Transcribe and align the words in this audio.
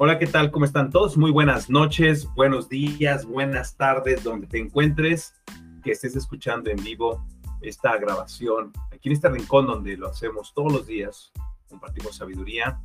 Hola, 0.00 0.16
¿qué 0.16 0.28
tal? 0.28 0.52
¿Cómo 0.52 0.64
están 0.64 0.90
todos? 0.90 1.16
Muy 1.16 1.32
buenas 1.32 1.68
noches, 1.68 2.32
buenos 2.36 2.68
días, 2.68 3.26
buenas 3.26 3.76
tardes, 3.76 4.22
donde 4.22 4.46
te 4.46 4.56
encuentres, 4.56 5.34
que 5.82 5.90
estés 5.90 6.14
escuchando 6.14 6.70
en 6.70 6.76
vivo 6.84 7.26
esta 7.62 7.96
grabación, 7.96 8.72
aquí 8.92 9.08
en 9.08 9.16
este 9.16 9.28
rincón 9.28 9.66
donde 9.66 9.96
lo 9.96 10.06
hacemos 10.06 10.54
todos 10.54 10.72
los 10.72 10.86
días, 10.86 11.32
compartimos 11.68 12.14
sabiduría 12.14 12.80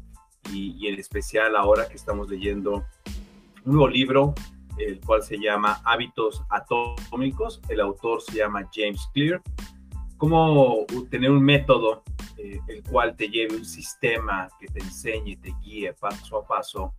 y, 0.52 0.72
y 0.72 0.88
en 0.88 1.00
especial 1.00 1.56
ahora 1.56 1.88
que 1.88 1.98
estamos 1.98 2.30
leyendo 2.30 2.84
un 3.64 3.74
nuevo 3.74 3.88
libro, 3.90 4.34
el 4.80 5.00
cual 5.00 5.22
se 5.22 5.38
llama 5.38 5.84
Hábitos 5.86 6.42
Atómicos, 6.50 7.62
el 7.70 7.80
autor 7.80 8.24
se 8.24 8.38
llama 8.38 8.68
James 8.74 9.08
Clear, 9.14 9.40
cómo 10.18 10.88
tener 11.12 11.30
un 11.30 11.44
método 11.44 12.02
eh, 12.38 12.60
el 12.68 12.84
cual 12.84 13.16
te 13.16 13.30
lleve 13.30 13.56
un 13.56 13.66
sistema 13.66 14.50
que 14.60 14.66
te 14.66 14.80
enseñe, 14.80 15.38
te 15.40 15.54
guíe 15.62 15.94
paso 15.94 16.40
a 16.40 16.48
paso 16.48 16.96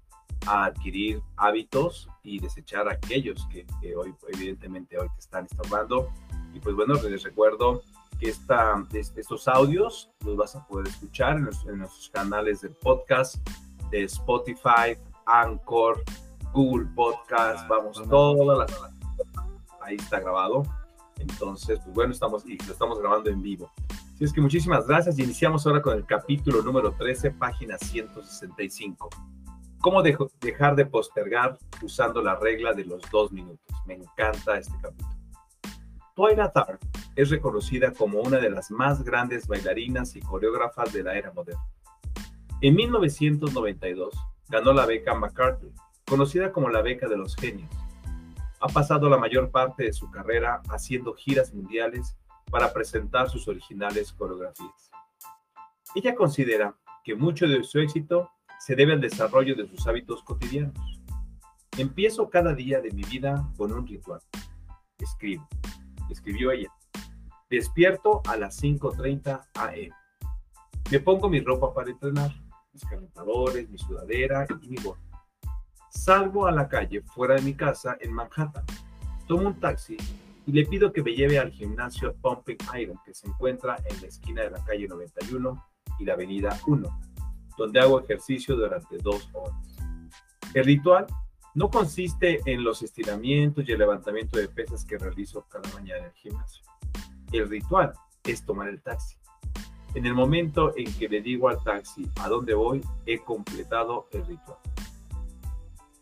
a 0.46 0.66
adquirir 0.66 1.22
hábitos 1.36 2.08
y 2.22 2.38
desechar 2.38 2.88
aquellos 2.88 3.46
que, 3.48 3.66
hoy, 3.96 4.14
evidentemente, 4.28 4.98
hoy 4.98 5.08
te 5.08 5.20
están 5.20 5.46
estorbando. 5.46 6.10
Y 6.52 6.60
pues 6.60 6.74
bueno, 6.74 6.94
les 6.94 7.22
recuerdo 7.22 7.82
que 8.18 8.28
esta, 8.28 8.82
estos 8.92 9.48
audios 9.48 10.10
los 10.24 10.36
vas 10.36 10.56
a 10.56 10.66
poder 10.66 10.88
escuchar 10.88 11.36
en, 11.36 11.44
nuestros 11.44 12.10
canales 12.12 12.60
de 12.60 12.70
podcast, 12.70 13.36
de 13.90 14.04
Spotify, 14.04 14.96
Anchor, 15.26 16.02
Google 16.52 16.88
Podcast, 16.94 17.64
ah, 17.64 17.66
vamos, 17.68 18.02
todas 18.08 18.70
las... 18.70 18.80
Ahí 19.80 19.96
está 19.96 20.20
grabado. 20.20 20.62
Entonces, 21.18 21.78
pues 21.82 21.94
bueno, 21.94 22.12
estamos, 22.12 22.46
y 22.46 22.56
lo 22.58 22.72
estamos 22.72 22.98
grabando 22.98 23.30
en 23.30 23.42
vivo. 23.42 23.70
Así 24.14 24.24
es 24.24 24.32
que 24.32 24.40
muchísimas 24.40 24.86
gracias 24.86 25.18
y 25.18 25.24
iniciamos 25.24 25.66
ahora 25.66 25.82
con 25.82 25.96
el 25.96 26.06
capítulo 26.06 26.62
número 26.62 26.92
13, 26.92 27.32
página 27.32 27.76
165. 27.78 29.10
¿Cómo 29.84 30.02
dejar 30.02 30.76
de 30.76 30.86
postergar 30.86 31.58
usando 31.82 32.22
la 32.22 32.36
regla 32.36 32.72
de 32.72 32.86
los 32.86 33.02
dos 33.10 33.30
minutos? 33.32 33.76
Me 33.84 33.92
encanta 33.92 34.56
este 34.56 34.72
capítulo. 34.80 35.10
Twyla 36.14 36.50
Tharp 36.50 36.80
es 37.14 37.28
reconocida 37.28 37.92
como 37.92 38.22
una 38.22 38.38
de 38.38 38.48
las 38.48 38.70
más 38.70 39.04
grandes 39.04 39.46
bailarinas 39.46 40.16
y 40.16 40.22
coreógrafas 40.22 40.90
de 40.90 41.02
la 41.02 41.14
era 41.18 41.34
moderna. 41.34 41.62
En 42.62 42.74
1992 42.76 44.14
ganó 44.48 44.72
la 44.72 44.86
beca 44.86 45.12
MacArthur, 45.12 45.72
conocida 46.06 46.50
como 46.50 46.70
la 46.70 46.80
beca 46.80 47.06
de 47.06 47.18
los 47.18 47.36
genios. 47.36 47.68
Ha 48.60 48.68
pasado 48.68 49.10
la 49.10 49.18
mayor 49.18 49.50
parte 49.50 49.84
de 49.84 49.92
su 49.92 50.10
carrera 50.10 50.62
haciendo 50.70 51.12
giras 51.12 51.52
mundiales 51.52 52.16
para 52.50 52.72
presentar 52.72 53.28
sus 53.28 53.48
originales 53.48 54.14
coreografías. 54.14 54.90
Ella 55.94 56.14
considera 56.14 56.74
que 57.04 57.14
mucho 57.14 57.46
de 57.46 57.62
su 57.64 57.80
éxito 57.80 58.30
se 58.64 58.74
debe 58.74 58.94
al 58.94 59.00
desarrollo 59.02 59.54
de 59.54 59.68
sus 59.68 59.86
hábitos 59.86 60.22
cotidianos. 60.22 60.74
Empiezo 61.76 62.30
cada 62.30 62.54
día 62.54 62.80
de 62.80 62.92
mi 62.92 63.02
vida 63.02 63.46
con 63.58 63.70
un 63.70 63.86
ritual. 63.86 64.22
Escribo. 64.96 65.46
Escribió 66.08 66.50
ella. 66.50 66.72
Despierto 67.50 68.22
a 68.26 68.38
las 68.38 68.62
5.30 68.62 69.48
am. 69.52 69.70
Me 70.90 70.98
pongo 70.98 71.28
mi 71.28 71.40
ropa 71.40 71.74
para 71.74 71.90
entrenar, 71.90 72.32
mis 72.72 72.82
calentadores, 72.86 73.68
mi 73.68 73.76
sudadera 73.76 74.46
y 74.62 74.68
mi 74.68 74.76
gorro. 74.76 75.02
Salgo 75.90 76.46
a 76.46 76.50
la 76.50 76.66
calle 76.66 77.02
fuera 77.02 77.34
de 77.34 77.42
mi 77.42 77.52
casa 77.52 77.98
en 78.00 78.14
Manhattan. 78.14 78.64
Tomo 79.28 79.48
un 79.48 79.60
taxi 79.60 79.98
y 80.46 80.52
le 80.52 80.64
pido 80.64 80.90
que 80.90 81.02
me 81.02 81.14
lleve 81.14 81.38
al 81.38 81.50
gimnasio 81.50 82.14
Pumping 82.14 82.56
Iron, 82.80 82.98
que 83.04 83.12
se 83.12 83.26
encuentra 83.26 83.76
en 83.84 84.00
la 84.00 84.06
esquina 84.06 84.40
de 84.40 84.52
la 84.52 84.64
calle 84.64 84.88
91 84.88 85.66
y 85.98 86.04
la 86.06 86.14
avenida 86.14 86.58
1, 86.66 87.13
donde 87.56 87.80
hago 87.80 88.00
ejercicio 88.00 88.56
durante 88.56 88.98
dos 88.98 89.28
horas. 89.32 89.54
El 90.52 90.64
ritual 90.64 91.06
no 91.54 91.70
consiste 91.70 92.40
en 92.46 92.64
los 92.64 92.82
estiramientos 92.82 93.68
y 93.68 93.72
el 93.72 93.78
levantamiento 93.78 94.38
de 94.38 94.48
pesas 94.48 94.84
que 94.84 94.98
realizo 94.98 95.46
cada 95.48 95.68
mañana 95.72 96.00
en 96.00 96.04
el 96.06 96.12
gimnasio. 96.12 96.64
El 97.32 97.48
ritual 97.48 97.92
es 98.24 98.44
tomar 98.44 98.68
el 98.68 98.82
taxi. 98.82 99.16
En 99.94 100.06
el 100.06 100.14
momento 100.14 100.72
en 100.76 100.92
que 100.94 101.08
le 101.08 101.22
digo 101.22 101.48
al 101.48 101.62
taxi 101.62 102.10
a 102.20 102.28
dónde 102.28 102.54
voy, 102.54 102.80
he 103.06 103.18
completado 103.20 104.08
el 104.12 104.26
ritual. 104.26 104.58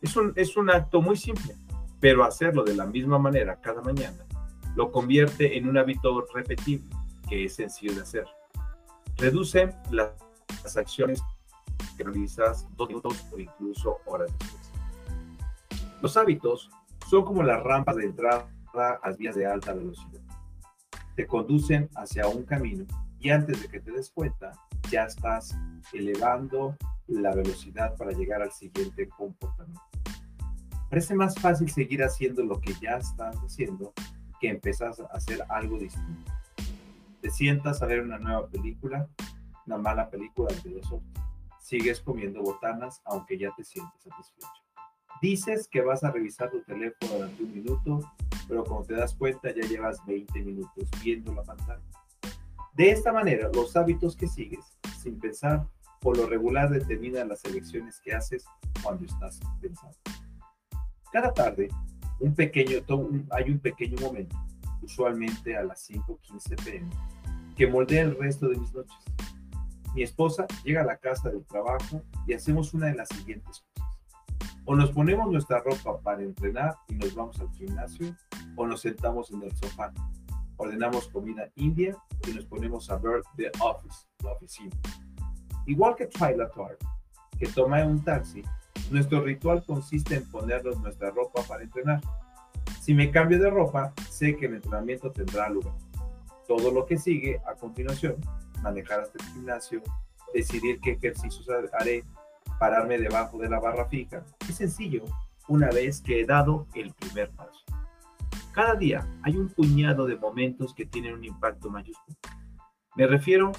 Es 0.00 0.16
un, 0.16 0.32
es 0.36 0.56
un 0.56 0.70
acto 0.70 1.02
muy 1.02 1.16
simple, 1.16 1.54
pero 2.00 2.24
hacerlo 2.24 2.64
de 2.64 2.74
la 2.74 2.86
misma 2.86 3.18
manera 3.18 3.60
cada 3.60 3.82
mañana 3.82 4.26
lo 4.74 4.90
convierte 4.90 5.56
en 5.56 5.68
un 5.68 5.76
hábito 5.76 6.26
repetible 6.32 6.88
que 7.28 7.44
es 7.44 7.54
sencillo 7.54 7.94
de 7.94 8.02
hacer. 8.02 8.26
Reduce 9.16 9.74
las 9.90 10.76
acciones 10.76 11.22
que 11.96 12.04
realizas 12.04 12.66
dos 12.76 12.88
minutos 12.88 13.26
o 13.32 13.38
incluso 13.38 13.98
horas 14.06 14.30
después. 14.38 14.72
Los 16.00 16.16
hábitos 16.16 16.70
son 17.08 17.24
como 17.24 17.42
las 17.42 17.62
rampas 17.62 17.96
de 17.96 18.04
entrada 18.04 18.48
a 18.74 19.08
las 19.08 19.18
vías 19.18 19.34
de 19.34 19.46
alta 19.46 19.72
velocidad. 19.72 20.20
Te 21.14 21.26
conducen 21.26 21.88
hacia 21.94 22.26
un 22.26 22.44
camino 22.44 22.86
y 23.20 23.30
antes 23.30 23.62
de 23.62 23.68
que 23.68 23.80
te 23.80 23.92
des 23.92 24.10
cuenta, 24.10 24.52
ya 24.90 25.04
estás 25.04 25.56
elevando 25.92 26.76
la 27.06 27.34
velocidad 27.34 27.96
para 27.96 28.12
llegar 28.12 28.42
al 28.42 28.50
siguiente 28.50 29.08
comportamiento. 29.08 29.80
Parece 30.90 31.14
más 31.14 31.34
fácil 31.38 31.70
seguir 31.70 32.02
haciendo 32.02 32.42
lo 32.42 32.60
que 32.60 32.74
ya 32.80 32.96
estás 32.96 33.36
haciendo 33.36 33.92
que 34.40 34.48
empezás 34.48 34.98
a 35.00 35.04
hacer 35.06 35.42
algo 35.48 35.78
distinto. 35.78 36.32
Te 37.20 37.30
sientas 37.30 37.80
a 37.80 37.86
ver 37.86 38.00
una 38.00 38.18
nueva 38.18 38.48
película, 38.48 39.08
una 39.66 39.78
mala 39.78 40.10
película 40.10 40.52
de 40.64 40.70
dos 40.70 40.90
horas. 40.90 41.21
Sigues 41.62 42.00
comiendo 42.00 42.42
botanas 42.42 43.00
aunque 43.04 43.38
ya 43.38 43.54
te 43.56 43.62
sientes 43.62 44.02
satisfecho. 44.02 44.48
Dices 45.22 45.68
que 45.68 45.80
vas 45.80 46.02
a 46.02 46.10
revisar 46.10 46.50
tu 46.50 46.60
teléfono 46.62 47.14
durante 47.14 47.42
un 47.44 47.54
minuto, 47.54 48.00
pero 48.48 48.64
cuando 48.64 48.86
te 48.86 48.94
das 48.94 49.14
cuenta 49.14 49.54
ya 49.54 49.62
llevas 49.68 50.04
20 50.04 50.42
minutos 50.42 50.88
viendo 51.04 51.32
la 51.32 51.44
pantalla. 51.44 51.80
De 52.74 52.90
esta 52.90 53.12
manera, 53.12 53.48
los 53.54 53.76
hábitos 53.76 54.16
que 54.16 54.26
sigues, 54.26 54.76
sin 55.00 55.20
pensar, 55.20 55.64
por 56.00 56.16
lo 56.16 56.26
regular 56.26 56.68
determinan 56.68 57.28
las 57.28 57.44
elecciones 57.44 58.00
que 58.00 58.12
haces 58.12 58.44
cuando 58.82 59.04
estás 59.04 59.38
pensando. 59.60 59.96
Cada 61.12 61.32
tarde 61.32 61.68
un 62.18 62.34
pequeño, 62.34 62.78
hay 63.30 63.50
un 63.52 63.60
pequeño 63.60 64.00
momento, 64.00 64.36
usualmente 64.82 65.56
a 65.56 65.62
las 65.62 65.88
5.15 65.88 66.64
pm, 66.64 66.90
que 67.56 67.68
moldea 67.68 68.02
el 68.02 68.18
resto 68.18 68.48
de 68.48 68.56
mis 68.56 68.74
noches. 68.74 68.96
Mi 69.94 70.02
esposa 70.02 70.46
llega 70.64 70.82
a 70.82 70.86
la 70.86 70.96
casa 70.96 71.30
del 71.30 71.44
trabajo 71.44 72.02
y 72.26 72.34
hacemos 72.34 72.72
una 72.74 72.86
de 72.86 72.94
las 72.94 73.08
siguientes 73.08 73.64
cosas. 73.74 73.98
O 74.64 74.74
nos 74.74 74.90
ponemos 74.92 75.30
nuestra 75.30 75.60
ropa 75.60 76.00
para 76.00 76.22
entrenar 76.22 76.76
y 76.88 76.94
nos 76.94 77.14
vamos 77.14 77.38
al 77.40 77.50
gimnasio, 77.50 78.16
o 78.56 78.66
nos 78.66 78.80
sentamos 78.80 79.30
en 79.32 79.42
el 79.42 79.56
sofá. 79.56 79.92
Ordenamos 80.56 81.08
comida 81.08 81.50
india 81.56 81.96
y 82.26 82.32
nos 82.32 82.44
ponemos 82.44 82.88
a 82.90 82.96
ver 82.96 83.22
The 83.36 83.50
Office, 83.60 84.06
la 84.22 84.32
oficina. 84.32 84.76
Igual 85.66 85.96
que 85.96 86.06
Twilight 86.06 86.52
que 87.38 87.48
toma 87.48 87.84
un 87.84 88.02
taxi 88.04 88.42
nuestro 88.92 89.22
ritual 89.22 89.64
consiste 89.64 90.16
en 90.16 90.28
ponernos 90.28 90.78
nuestra 90.80 91.10
ropa 91.10 91.42
para 91.42 91.62
entrenar. 91.62 92.00
Si 92.80 92.92
me 92.94 93.10
cambio 93.10 93.38
de 93.38 93.48
ropa, 93.48 93.94
sé 94.10 94.36
que 94.36 94.46
el 94.46 94.54
entrenamiento 94.54 95.10
tendrá 95.10 95.48
lugar. 95.48 95.74
Todo 96.46 96.70
lo 96.70 96.84
que 96.84 96.98
sigue 96.98 97.40
a 97.46 97.54
continuación, 97.54 98.16
manejar 98.62 99.00
hasta 99.00 99.18
el 99.18 99.32
gimnasio, 99.32 99.82
decidir 100.32 100.80
qué 100.80 100.92
ejercicios 100.92 101.46
haré, 101.78 102.04
pararme 102.58 102.98
debajo 102.98 103.38
de 103.38 103.48
la 103.48 103.60
barra 103.60 103.86
fija, 103.88 104.24
es 104.48 104.56
sencillo 104.56 105.04
una 105.48 105.68
vez 105.70 106.00
que 106.00 106.20
he 106.20 106.24
dado 106.24 106.66
el 106.74 106.92
primer 106.94 107.30
paso. 107.30 107.64
Cada 108.52 108.74
día 108.74 109.06
hay 109.22 109.36
un 109.36 109.48
puñado 109.48 110.06
de 110.06 110.16
momentos 110.16 110.74
que 110.74 110.86
tienen 110.86 111.14
un 111.14 111.24
impacto 111.24 111.70
mayúsculo. 111.70 112.16
Me 112.96 113.06
refiero 113.06 113.52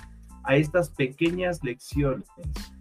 a 0.43 0.55
estas 0.55 0.89
pequeñas 0.89 1.63
lecciones, 1.63 2.27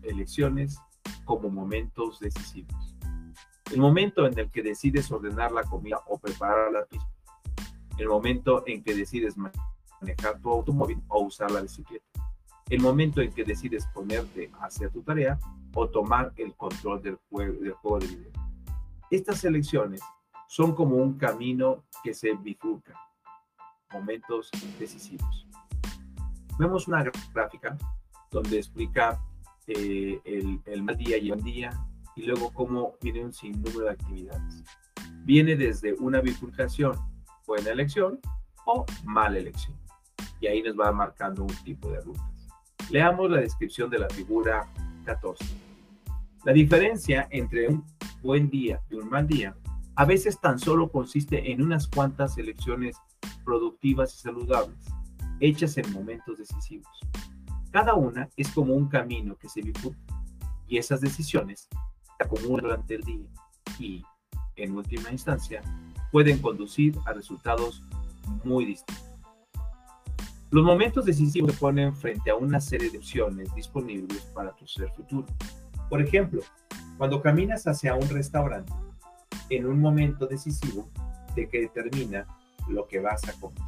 elecciones 0.02 0.78
como 1.24 1.48
momentos 1.48 2.20
decisivos. 2.20 2.96
El 3.72 3.80
momento 3.80 4.26
en 4.26 4.38
el 4.38 4.50
que 4.50 4.62
decides 4.62 5.10
ordenar 5.10 5.52
la 5.52 5.62
comida 5.62 6.00
o 6.06 6.18
preparar 6.18 6.70
la 6.72 6.84
pizza. 6.84 7.08
El 7.96 8.08
momento 8.08 8.64
en 8.66 8.82
que 8.82 8.94
decides 8.94 9.36
manejar 9.36 10.40
tu 10.42 10.50
automóvil 10.50 11.00
o 11.08 11.22
usar 11.22 11.50
la 11.50 11.62
bicicleta. 11.62 12.04
El 12.72 12.80
momento 12.80 13.20
en 13.20 13.30
que 13.30 13.44
decides 13.44 13.86
ponerte 13.88 14.50
a 14.58 14.64
hacer 14.64 14.90
tu 14.90 15.02
tarea 15.02 15.38
o 15.74 15.90
tomar 15.90 16.32
el 16.36 16.54
control 16.54 17.02
del 17.02 17.16
juego, 17.28 17.60
del 17.60 17.72
juego 17.72 17.98
de 17.98 18.06
video. 18.06 18.32
Estas 19.10 19.44
elecciones 19.44 20.00
son 20.48 20.74
como 20.74 20.96
un 20.96 21.18
camino 21.18 21.84
que 22.02 22.14
se 22.14 22.32
bifurca. 22.32 22.98
Momentos 23.92 24.50
decisivos. 24.78 25.46
Vemos 26.58 26.88
una 26.88 27.04
gráfica 27.34 27.76
donde 28.30 28.56
explica 28.56 29.22
eh, 29.66 30.18
el, 30.64 30.82
mal 30.82 30.96
día 30.96 31.18
y 31.18 31.30
el 31.30 31.42
día, 31.42 31.78
y 32.16 32.22
luego 32.22 32.54
cómo 32.54 32.94
viene 33.02 33.22
un 33.22 33.34
sinnúmero 33.34 33.80
de 33.80 33.90
actividades. 33.90 34.64
Viene 35.24 35.56
desde 35.56 35.92
una 35.92 36.22
bifurcación, 36.22 36.96
buena 37.46 37.68
elección 37.68 38.18
o 38.64 38.86
mala 39.04 39.36
elección. 39.36 39.76
Y 40.40 40.46
ahí 40.46 40.62
nos 40.62 40.74
va 40.74 40.90
marcando 40.90 41.42
un 41.42 41.54
tipo 41.64 41.90
de 41.90 42.00
rutas. 42.00 42.31
Leamos 42.90 43.30
la 43.30 43.40
descripción 43.40 43.90
de 43.90 43.98
la 43.98 44.08
figura 44.08 44.66
14. 45.04 45.44
La 46.44 46.52
diferencia 46.52 47.28
entre 47.30 47.68
un 47.68 47.84
buen 48.22 48.50
día 48.50 48.80
y 48.90 48.94
un 48.96 49.08
mal 49.08 49.26
día 49.26 49.56
a 49.94 50.04
veces 50.04 50.40
tan 50.40 50.58
solo 50.58 50.90
consiste 50.90 51.52
en 51.52 51.62
unas 51.62 51.86
cuantas 51.86 52.38
elecciones 52.38 52.96
productivas 53.44 54.14
y 54.14 54.18
saludables, 54.18 54.78
hechas 55.40 55.76
en 55.76 55.92
momentos 55.92 56.38
decisivos. 56.38 56.88
Cada 57.70 57.94
una 57.94 58.28
es 58.36 58.48
como 58.50 58.74
un 58.74 58.88
camino 58.88 59.36
que 59.36 59.48
se 59.48 59.62
bifurca 59.62 60.22
y 60.66 60.78
esas 60.78 61.00
decisiones 61.00 61.68
se 62.16 62.24
acumulan 62.24 62.64
durante 62.64 62.94
el 62.94 63.02
día 63.02 63.28
y, 63.78 64.02
en 64.56 64.76
última 64.76 65.10
instancia, 65.10 65.62
pueden 66.10 66.38
conducir 66.38 66.96
a 67.06 67.12
resultados 67.12 67.82
muy 68.44 68.64
distintos. 68.64 69.11
Los 70.52 70.64
momentos 70.66 71.06
decisivos 71.06 71.54
se 71.54 71.58
ponen 71.58 71.96
frente 71.96 72.30
a 72.30 72.36
una 72.36 72.60
serie 72.60 72.90
de 72.90 72.98
opciones 72.98 73.54
disponibles 73.54 74.20
para 74.34 74.54
tu 74.54 74.66
ser 74.66 74.90
futuro. 74.90 75.26
Por 75.88 76.02
ejemplo, 76.02 76.42
cuando 76.98 77.22
caminas 77.22 77.66
hacia 77.66 77.94
un 77.94 78.06
restaurante, 78.10 78.70
en 79.48 79.64
un 79.64 79.80
momento 79.80 80.26
decisivo 80.26 80.90
de 81.34 81.48
que 81.48 81.62
determina 81.62 82.26
lo 82.68 82.86
que 82.86 83.00
vas 83.00 83.26
a 83.26 83.32
comer. 83.40 83.62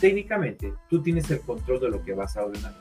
Técnicamente, 0.00 0.72
tú 0.88 1.02
tienes 1.02 1.30
el 1.30 1.40
control 1.42 1.80
de 1.80 1.90
lo 1.90 2.02
que 2.02 2.14
vas 2.14 2.38
a 2.38 2.46
ordenar, 2.46 2.74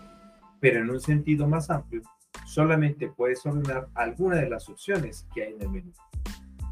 pero 0.61 0.79
en 0.79 0.89
un 0.89 1.01
sentido 1.01 1.49
más 1.49 1.69
amplio, 1.69 2.03
solamente 2.45 3.09
puedes 3.09 3.45
ordenar 3.45 3.89
alguna 3.93 4.37
de 4.37 4.49
las 4.49 4.69
opciones 4.69 5.27
que 5.35 5.43
hay 5.43 5.53
en 5.55 5.61
el 5.63 5.69
menú. 5.69 5.91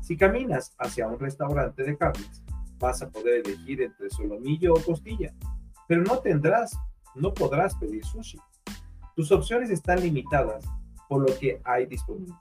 Si 0.01 0.15
caminas 0.15 0.73
hacia 0.79 1.05
un 1.05 1.19
restaurante 1.19 1.83
de 1.83 1.97
carnes, 1.97 2.41
vas 2.79 3.01
a 3.01 3.09
poder 3.09 3.45
elegir 3.45 3.81
entre 3.81 4.09
solomillo 4.09 4.73
o 4.73 4.81
costilla, 4.81 5.33
pero 5.89 6.03
no 6.03 6.19
tendrás, 6.19 6.79
no 7.15 7.33
podrás 7.33 7.73
pedir 7.73 8.05
sushi. 8.05 8.37
Tus 9.15 9.31
opciones 9.31 9.71
están 9.71 9.99
limitadas 9.99 10.63
por 11.09 11.27
lo 11.27 11.39
que 11.39 11.59
hay 11.65 11.87
disponible. 11.87 12.35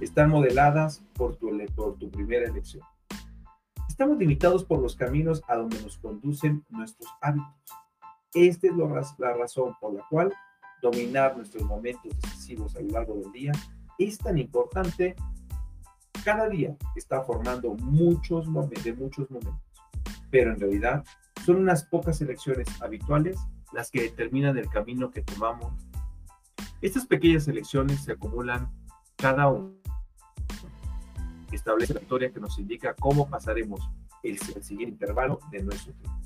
Están 0.00 0.30
modeladas 0.30 1.00
por 1.14 1.36
tu, 1.36 2.10
primera 2.10 2.48
elección. 2.48 2.82
Estamos 3.88 4.18
limitados 4.18 4.64
por 4.64 4.80
los 4.80 4.96
caminos 4.96 5.44
a 5.46 5.54
donde 5.54 5.80
nos 5.80 5.96
conducen 5.98 6.64
nuestros 6.70 7.08
hábitos. 7.20 7.54
Esta 8.34 8.66
es 8.66 8.72
la 9.18 9.32
razón 9.32 9.76
por 9.80 9.94
la 9.94 10.04
cual 10.10 10.34
dominar 10.82 11.36
nuestros 11.36 11.62
momentos 11.62 12.10
decisivos 12.20 12.74
a 12.74 12.80
lo 12.80 12.88
largo 12.88 13.14
del 13.14 13.30
día 13.30 13.52
es 13.96 14.18
tan 14.18 14.38
importante. 14.38 15.14
Cada 16.24 16.48
día 16.48 16.76
está 16.96 17.22
formando 17.22 17.74
muchos 17.74 18.46
de 18.82 18.92
muchos 18.94 19.30
momentos, 19.30 19.62
pero 20.32 20.52
en 20.52 20.58
realidad 20.58 21.04
son 21.44 21.56
unas 21.56 21.84
pocas 21.84 22.20
elecciones 22.20 22.68
habituales 22.80 23.38
las 23.72 23.90
que 23.90 24.02
determinan 24.02 24.58
el 24.58 24.68
camino 24.68 25.10
que 25.10 25.22
tomamos. 25.22 25.72
Estas 26.80 27.06
pequeñas 27.06 27.46
elecciones 27.48 28.04
se 28.04 28.12
acumulan 28.12 28.70
cada 29.16 29.48
uno 29.48 29.80
establece 31.54 31.94
la 31.94 32.00
historia 32.00 32.32
que 32.32 32.40
nos 32.40 32.58
indica 32.58 32.94
cómo 32.94 33.28
pasaremos 33.28 33.80
el, 34.22 34.38
siguiente 34.38 34.94
intervalo 34.94 35.40
de 35.50 35.62
nuestro 35.62 35.92
tiempo. 35.94 36.18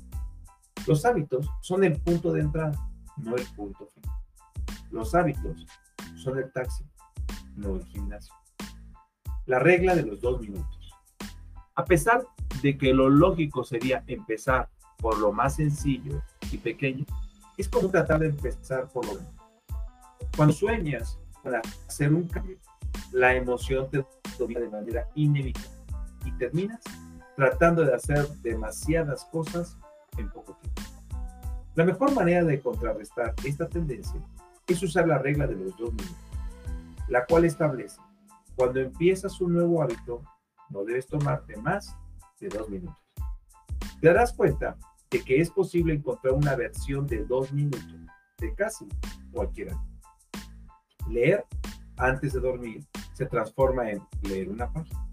Los 0.87 1.05
hábitos 1.05 1.49
son 1.61 1.83
el 1.83 1.99
punto 1.99 2.31
de 2.31 2.41
entrada, 2.41 2.89
no 3.17 3.35
el 3.35 3.45
punto 3.55 3.87
final. 3.87 4.17
Los 4.91 5.15
hábitos 5.15 5.65
son 6.15 6.37
el 6.37 6.51
taxi, 6.51 6.85
no 7.55 7.75
el 7.75 7.85
gimnasio. 7.85 8.33
La 9.45 9.59
regla 9.59 9.95
de 9.95 10.03
los 10.03 10.21
dos 10.21 10.41
minutos. 10.41 10.91
A 11.75 11.85
pesar 11.85 12.25
de 12.61 12.77
que 12.77 12.93
lo 12.93 13.09
lógico 13.09 13.63
sería 13.63 14.03
empezar 14.07 14.69
por 14.97 15.17
lo 15.19 15.31
más 15.31 15.55
sencillo 15.55 16.21
y 16.51 16.57
pequeño, 16.57 17.05
es 17.57 17.69
como 17.69 17.89
tratar 17.89 18.19
de 18.19 18.27
empezar 18.27 18.87
por 18.89 19.05
lo 19.05 19.13
grande. 19.13 19.31
Cuando 20.35 20.53
sueñas 20.53 21.17
para 21.43 21.61
hacer 21.87 22.13
un 22.13 22.27
cambio, 22.27 22.57
la 23.11 23.33
emoción 23.33 23.89
te 23.89 24.05
domina 24.37 24.59
de 24.59 24.69
manera 24.69 25.09
inevitable 25.15 25.69
y 26.25 26.31
terminas 26.33 26.81
tratando 27.35 27.83
de 27.83 27.93
hacer 27.93 28.27
demasiadas 28.41 29.25
cosas 29.25 29.77
en 30.17 30.29
poco 30.29 30.57
tiempo. 30.61 30.81
La 31.75 31.83
mejor 31.83 32.13
manera 32.13 32.43
de 32.43 32.59
contrarrestar 32.61 33.33
esta 33.43 33.67
tendencia 33.67 34.21
es 34.67 34.81
usar 34.81 35.07
la 35.07 35.17
regla 35.17 35.45
de 35.45 35.55
los 35.55 35.77
dos 35.77 35.93
minutos, 35.93 36.17
la 37.09 37.25
cual 37.25 37.45
establece, 37.45 37.99
cuando 38.55 38.79
empiezas 38.79 39.41
un 39.41 39.53
nuevo 39.53 39.83
hábito, 39.83 40.23
no 40.69 40.83
debes 40.85 41.07
tomarte 41.07 41.57
más 41.57 41.95
de 42.39 42.47
dos 42.47 42.69
minutos. 42.69 43.04
Te 44.01 44.07
darás 44.07 44.33
cuenta 44.33 44.77
de 45.09 45.23
que 45.23 45.39
es 45.39 45.49
posible 45.49 45.93
encontrar 45.93 46.33
una 46.33 46.55
versión 46.55 47.07
de 47.07 47.23
dos 47.25 47.51
minutos 47.51 47.95
de 48.37 48.53
casi 48.55 48.87
cualquier 49.31 49.71
hábito. 49.71 50.09
Leer 51.09 51.45
antes 51.97 52.33
de 52.33 52.39
dormir 52.39 52.83
se 53.13 53.25
transforma 53.25 53.89
en 53.89 54.01
leer 54.23 54.49
una 54.49 54.71
página. 54.71 55.07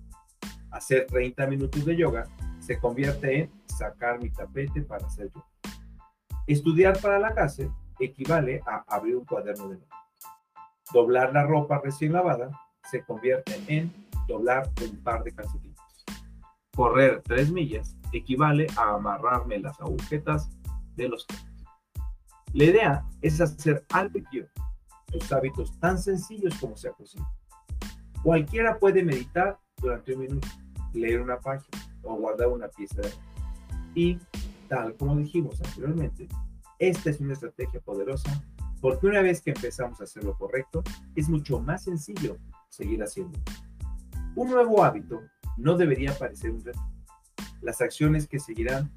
Hacer 0.70 1.06
30 1.06 1.46
minutos 1.46 1.84
de 1.84 1.96
yoga 1.96 2.24
se 2.58 2.78
convierte 2.78 3.40
en 3.40 3.50
sacar 3.66 4.20
mi 4.20 4.30
tapete 4.30 4.82
para 4.82 5.06
hacer 5.06 5.30
yoga. 5.30 5.46
Estudiar 6.46 6.98
para 7.00 7.18
la 7.18 7.32
clase 7.32 7.70
equivale 8.00 8.60
a 8.66 8.84
abrir 8.88 9.16
un 9.16 9.24
cuaderno 9.24 9.68
de 9.68 9.76
notas. 9.76 9.98
Doblar 10.92 11.32
la 11.32 11.44
ropa 11.44 11.80
recién 11.82 12.12
lavada 12.12 12.50
se 12.90 13.02
convierte 13.04 13.62
en 13.68 13.92
doblar 14.26 14.68
un 14.82 14.96
par 15.02 15.22
de 15.22 15.32
calcetines. 15.32 15.71
Correr 16.74 17.22
tres 17.22 17.50
millas 17.50 17.96
equivale 18.12 18.66
a 18.76 18.94
amarrarme 18.94 19.58
las 19.58 19.78
agujetas 19.80 20.50
de 20.96 21.08
los 21.08 21.26
tenis. 21.26 21.44
La 22.52 22.64
idea 22.64 23.06
es 23.20 23.40
hacer 23.40 23.84
algo 23.90 24.18
tus 25.10 25.32
hábitos 25.32 25.78
tan 25.78 25.98
sencillos 25.98 26.54
como 26.58 26.76
sea 26.76 26.92
posible. 26.92 27.26
Cualquiera 28.22 28.78
puede 28.78 29.02
meditar 29.02 29.58
durante 29.76 30.14
un 30.14 30.20
minuto, 30.20 30.48
leer 30.92 31.20
una 31.20 31.38
página 31.38 31.78
o 32.02 32.14
guardar 32.16 32.48
una 32.48 32.68
pieza 32.68 33.02
de 33.02 33.12
Y 33.94 34.18
tal 34.68 34.96
como 34.96 35.16
dijimos 35.16 35.60
anteriormente, 35.62 36.28
esta 36.78 37.10
es 37.10 37.20
una 37.20 37.34
estrategia 37.34 37.80
poderosa 37.80 38.42
porque 38.80 39.06
una 39.06 39.22
vez 39.22 39.40
que 39.40 39.50
empezamos 39.50 40.00
a 40.00 40.04
hacer 40.04 40.24
lo 40.24 40.36
correcto, 40.36 40.82
es 41.14 41.28
mucho 41.28 41.60
más 41.60 41.84
sencillo 41.84 42.36
seguir 42.68 43.02
haciendo. 43.02 43.38
Un 44.34 44.50
nuevo 44.50 44.82
hábito 44.82 45.20
no 45.56 45.76
debería 45.76 46.16
parecer 46.18 46.50
un 46.50 46.64
reto. 46.64 46.80
Las 47.60 47.80
acciones 47.80 48.26
que 48.26 48.38
seguirán 48.38 48.90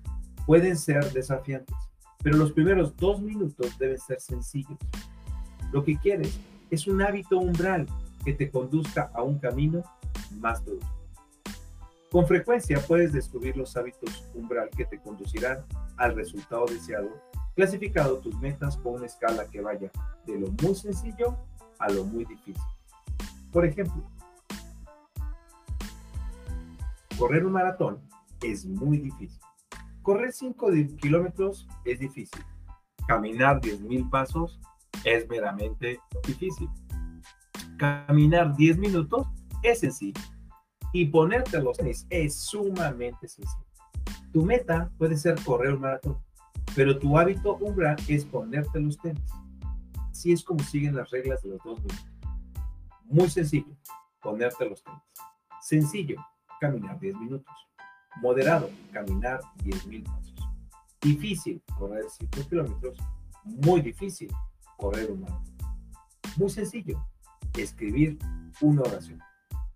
pueden 0.46 0.78
ser 0.78 1.12
desafiantes, 1.12 1.76
pero 2.24 2.38
los 2.38 2.52
primeros 2.52 2.96
dos 2.98 3.22
minutos 3.22 3.78
deben 3.78 4.00
ser 4.00 4.20
sencillos 4.20 4.78
lo 5.76 5.84
que 5.84 5.98
quieres 5.98 6.40
es 6.70 6.88
un 6.88 7.02
hábito 7.02 7.38
umbral 7.38 7.86
que 8.24 8.34
te 8.34 8.50
conduzca 8.50 9.12
a 9.14 9.24
un 9.24 9.40
camino 9.40 9.84
más 10.40 10.64
duro. 10.64 10.88
Con 12.10 12.26
frecuencia 12.28 12.80
puedes 12.88 13.12
descubrir 13.12 13.58
los 13.58 13.76
hábitos 13.76 14.24
umbral 14.34 14.70
que 14.70 14.86
te 14.86 15.02
conducirán 15.02 15.66
al 15.98 16.16
resultado 16.16 16.66
deseado, 16.66 17.10
clasificado 17.56 18.20
tus 18.20 18.40
metas 18.40 18.78
con 18.78 18.94
una 18.94 19.06
escala 19.06 19.48
que 19.48 19.60
vaya 19.60 19.92
de 20.26 20.40
lo 20.40 20.48
muy 20.64 20.76
sencillo 20.76 21.38
a 21.78 21.92
lo 21.92 22.06
muy 22.06 22.24
difícil. 22.24 22.64
Por 23.52 23.66
ejemplo, 23.66 24.02
correr 27.18 27.46
un 27.46 27.54
maratón 27.54 28.00
es 28.42 28.66
muy 28.66 28.98
difícil. 28.98 29.40
Correr 30.02 30.32
5 30.32 30.68
kilómetros 31.02 31.68
es 31.84 32.00
difícil. 32.00 32.44
Caminar 33.08 33.60
10.000 33.62 34.10
pasos 34.10 34.60
es 35.04 35.28
meramente 35.28 36.00
difícil. 36.26 36.70
Caminar 37.78 38.56
10 38.56 38.78
minutos 38.78 39.28
es 39.64 39.80
sencillo. 39.80 40.22
Y 40.94 41.06
ponerte 41.06 41.62
los 41.62 41.78
tenis 41.78 42.06
es 42.10 42.36
sumamente 42.36 43.28
sencillo. 43.28 43.66
Tu 44.32 44.44
meta 44.44 44.92
puede 44.98 45.18
ser 45.18 45.36
correr 45.44 45.74
un 45.74 45.82
maratón, 45.82 46.18
pero 46.76 46.98
tu 47.00 47.18
hábito 47.18 47.58
umbral 47.58 47.96
es 48.08 48.26
ponerte 48.26 48.80
los 48.80 48.98
tenis. 48.98 49.24
Así 50.12 50.32
es 50.32 50.44
como 50.44 50.60
siguen 50.64 50.96
las 50.96 51.10
reglas 51.10 51.42
de 51.42 51.50
los 51.50 51.64
dos 51.64 51.80
minutos. 51.80 52.06
Muy 53.06 53.30
sencillo, 53.30 53.76
ponerte 54.22 54.70
los 54.70 54.84
tenis. 54.84 55.02
Sencillo, 55.62 56.18
caminar 56.60 57.00
10 57.00 57.16
minutos. 57.18 57.54
Moderado, 58.22 58.70
caminar 58.92 59.42
10.000 59.64 60.04
pasos. 60.04 60.36
Difícil, 61.02 61.62
correr 61.78 62.06
5 62.10 62.50
kilómetros. 62.50 62.98
Muy 63.44 63.82
difícil, 63.82 64.32
correr 64.78 65.12
un 65.12 65.22
maratón. 65.22 65.56
Muy 66.38 66.50
sencillo, 66.50 67.06
escribir 67.56 68.18
una 68.62 68.82
oración. 68.82 69.20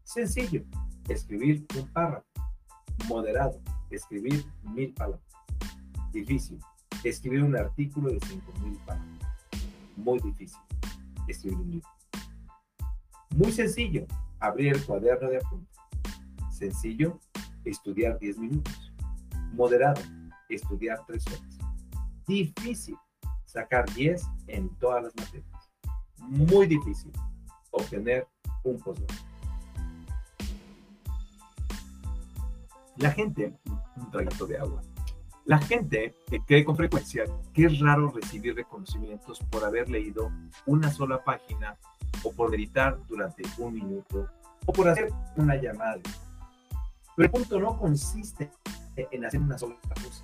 Sencillo, 0.04 0.64
escribir 1.08 1.66
un 1.78 1.88
párrafo. 1.88 2.26
Moderado, 3.08 3.62
escribir 3.90 4.46
mil 4.64 4.94
palabras. 4.94 5.22
Difícil, 6.12 6.60
escribir 7.04 7.44
un 7.44 7.56
artículo 7.56 8.12
de 8.12 8.20
cinco 8.22 8.52
mil 8.60 8.78
palabras. 8.80 9.20
Muy 9.96 10.20
difícil, 10.20 10.60
escribir 11.28 11.60
un 11.60 11.72
libro. 11.72 11.90
Muy 13.36 13.52
sencillo, 13.52 14.06
abrir 14.40 14.74
el 14.76 14.86
cuaderno 14.86 15.30
de 15.30 15.38
apuntes. 15.38 15.79
Sencillo, 16.60 17.18
estudiar 17.64 18.20
10 18.20 18.38
minutos. 18.38 18.94
Moderado, 19.54 20.02
estudiar 20.50 21.00
3 21.08 21.26
horas. 21.28 21.58
Difícil, 22.28 22.98
sacar 23.46 23.86
10 23.94 24.22
en 24.48 24.68
todas 24.76 25.04
las 25.04 25.16
materias. 25.16 25.48
Muy 26.18 26.68
difícil 26.68 27.14
obtener 27.72 28.28
un 28.66 28.78
posgrado. 28.78 29.14
La 32.98 33.12
gente, 33.12 33.58
un 33.96 34.12
traguito 34.12 34.46
de 34.46 34.58
agua. 34.58 34.82
La 35.46 35.60
gente 35.60 36.14
cree 36.46 36.66
con 36.66 36.76
frecuencia 36.76 37.24
que 37.54 37.68
es 37.68 37.80
raro 37.80 38.12
recibir 38.12 38.54
reconocimientos 38.54 39.40
por 39.50 39.64
haber 39.64 39.90
leído 39.90 40.30
una 40.66 40.92
sola 40.92 41.24
página 41.24 41.78
o 42.22 42.34
por 42.34 42.52
meditar 42.52 43.00
durante 43.08 43.44
un 43.60 43.76
minuto 43.76 44.28
o 44.66 44.74
por 44.74 44.90
hacer 44.90 45.10
una 45.38 45.56
llamada. 45.56 46.02
Pero 47.20 47.28
el 47.28 47.32
punto 47.32 47.60
no 47.60 47.78
consiste 47.78 48.50
en 48.96 49.26
hacer 49.26 49.42
una 49.42 49.58
sola 49.58 49.76
cosa. 49.94 50.24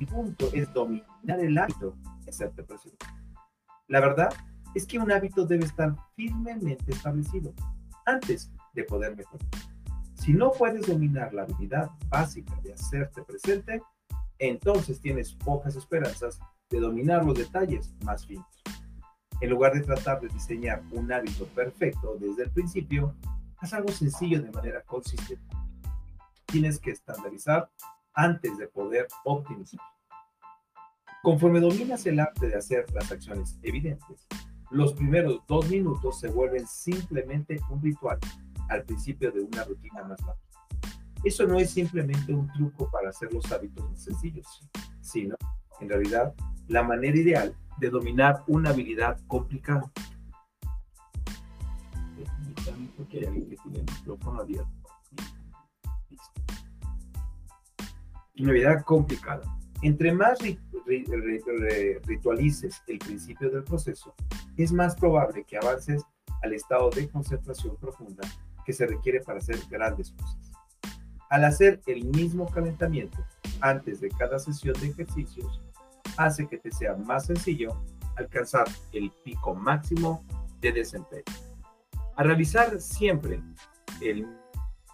El 0.00 0.06
punto 0.06 0.48
es 0.54 0.72
dominar 0.72 1.38
el 1.38 1.58
hábito 1.58 1.94
de 2.24 2.30
hacerte 2.30 2.62
presente. 2.62 3.04
La 3.88 4.00
verdad 4.00 4.30
es 4.74 4.86
que 4.86 4.98
un 4.98 5.12
hábito 5.12 5.44
debe 5.44 5.66
estar 5.66 5.94
firmemente 6.16 6.90
establecido 6.90 7.52
antes 8.06 8.50
de 8.72 8.84
poder 8.84 9.14
mejorar. 9.14 9.46
Si 10.14 10.32
no 10.32 10.52
puedes 10.52 10.86
dominar 10.86 11.34
la 11.34 11.42
habilidad 11.42 11.90
básica 12.08 12.58
de 12.62 12.72
hacerte 12.72 13.20
presente, 13.24 13.82
entonces 14.38 15.02
tienes 15.02 15.34
pocas 15.34 15.76
esperanzas 15.76 16.40
de 16.70 16.80
dominar 16.80 17.26
los 17.26 17.36
detalles 17.36 17.92
más 18.06 18.24
finos. 18.24 18.62
En 19.42 19.50
lugar 19.50 19.74
de 19.74 19.82
tratar 19.82 20.18
de 20.22 20.28
diseñar 20.28 20.82
un 20.92 21.12
hábito 21.12 21.44
perfecto 21.48 22.16
desde 22.18 22.44
el 22.44 22.50
principio, 22.52 23.14
haz 23.58 23.74
algo 23.74 23.92
sencillo 23.92 24.40
de 24.40 24.50
manera 24.50 24.80
consistente. 24.80 25.44
Tienes 26.52 26.78
que 26.78 26.90
estandarizar 26.90 27.70
antes 28.12 28.58
de 28.58 28.68
poder 28.68 29.08
optimizar. 29.24 29.80
Conforme 31.22 31.60
dominas 31.60 32.04
el 32.04 32.20
arte 32.20 32.46
de 32.46 32.56
hacer 32.56 32.84
las 32.92 33.10
acciones 33.10 33.58
evidentes, 33.62 34.28
los 34.70 34.92
primeros 34.92 35.40
dos 35.48 35.70
minutos 35.70 36.20
se 36.20 36.28
vuelven 36.28 36.66
simplemente 36.66 37.58
un 37.70 37.80
ritual 37.80 38.18
al 38.68 38.84
principio 38.84 39.32
de 39.32 39.40
una 39.40 39.64
rutina 39.64 40.04
más 40.04 40.20
larga. 40.20 40.42
Eso 41.24 41.46
no 41.46 41.58
es 41.58 41.70
simplemente 41.70 42.34
un 42.34 42.52
truco 42.52 42.90
para 42.90 43.08
hacer 43.08 43.32
los 43.32 43.50
hábitos 43.50 43.88
más 43.88 44.04
sencillos, 44.04 44.46
sino, 45.00 45.36
en 45.80 45.88
realidad, 45.88 46.34
la 46.68 46.82
manera 46.82 47.16
ideal 47.16 47.56
de 47.78 47.88
dominar 47.88 48.44
una 48.46 48.70
habilidad 48.70 49.18
complicada. 49.26 49.90
Porque 52.98 53.26
hay 53.26 53.42
que 53.46 53.56
tiene 53.56 53.78
el 53.78 53.84
micrófono 53.84 54.40
abierto. 54.42 54.81
Una 58.38 58.82
complicada. 58.82 59.42
Entre 59.82 60.12
más 60.12 60.38
ritualices 62.04 62.82
el 62.86 62.98
principio 62.98 63.50
del 63.50 63.64
proceso, 63.64 64.14
es 64.56 64.72
más 64.72 64.96
probable 64.96 65.44
que 65.44 65.56
avances 65.56 66.02
al 66.42 66.54
estado 66.54 66.90
de 66.90 67.08
concentración 67.08 67.76
profunda 67.76 68.26
que 68.64 68.72
se 68.72 68.86
requiere 68.86 69.20
para 69.20 69.38
hacer 69.38 69.58
grandes 69.68 70.12
cosas. 70.12 70.52
Al 71.30 71.44
hacer 71.44 71.80
el 71.86 72.04
mismo 72.04 72.48
calentamiento 72.48 73.24
antes 73.60 74.00
de 74.00 74.08
cada 74.10 74.38
sesión 74.38 74.74
de 74.80 74.88
ejercicios, 74.88 75.60
hace 76.16 76.46
que 76.46 76.58
te 76.58 76.70
sea 76.70 76.94
más 76.94 77.26
sencillo 77.26 77.82
alcanzar 78.16 78.66
el 78.92 79.10
pico 79.24 79.54
máximo 79.54 80.24
de 80.60 80.72
desempeño. 80.72 81.24
Al 82.16 82.26
realizar 82.26 82.80
siempre 82.80 83.42
el 84.00 84.26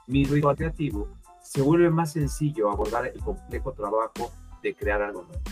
mismo 0.06 0.34
ritual 0.34 0.56
creativo, 0.56 1.08
se 1.48 1.62
vuelve 1.62 1.88
más 1.88 2.12
sencillo 2.12 2.70
abordar 2.70 3.06
el 3.06 3.22
complejo 3.22 3.72
trabajo 3.72 4.30
de 4.62 4.74
crear 4.74 5.00
algo 5.00 5.22
nuevo. 5.22 5.42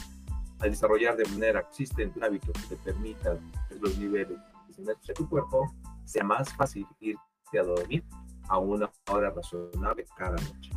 Al 0.58 0.70
desarrollar 0.70 1.16
de 1.16 1.24
manera 1.24 1.62
consistente 1.62 2.18
un 2.18 2.24
hábito 2.24 2.52
que 2.52 2.76
te 2.76 2.76
permita 2.76 3.38
los 3.80 3.96
niveles 3.96 4.36
de 4.76 5.14
tu 5.14 5.26
cuerpo, 5.26 5.74
sea 6.04 6.22
más 6.22 6.52
fácil 6.52 6.86
irte 7.00 7.58
a 7.58 7.62
dormir 7.62 8.04
a 8.46 8.58
una 8.58 8.90
hora 9.10 9.30
razonable 9.30 10.04
cada 10.14 10.36
noche. 10.36 10.70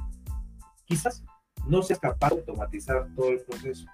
Quizás 0.85 1.21
no 1.67 1.83
seas 1.83 1.99
capaz 1.99 2.29
de 2.29 2.37
automatizar 2.37 3.09
todo 3.13 3.27
el 3.27 3.41
proceso, 3.41 3.87